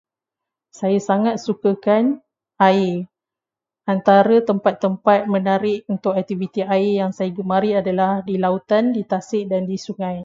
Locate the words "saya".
0.79-0.97, 7.17-7.29